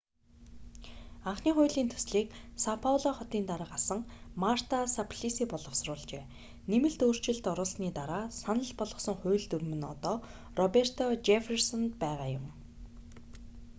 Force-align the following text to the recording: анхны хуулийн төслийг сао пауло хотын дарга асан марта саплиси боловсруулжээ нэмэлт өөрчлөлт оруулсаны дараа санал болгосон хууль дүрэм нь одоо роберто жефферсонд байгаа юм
анхны 1.29 1.49
хуулийн 1.55 1.89
төслийг 1.93 2.27
сао 2.63 2.77
пауло 2.85 3.11
хотын 3.15 3.43
дарга 3.51 3.75
асан 3.79 3.99
марта 4.43 4.77
саплиси 4.95 5.43
боловсруулжээ 5.51 6.23
нэмэлт 6.69 6.99
өөрчлөлт 7.07 7.45
оруулсаны 7.51 7.89
дараа 7.99 8.23
санал 8.41 8.71
болгосон 8.79 9.15
хууль 9.19 9.45
дүрэм 9.49 9.73
нь 9.79 9.87
одоо 9.93 10.15
роберто 10.59 11.03
жефферсонд 11.27 11.91
байгаа 12.03 12.29
юм 12.39 12.45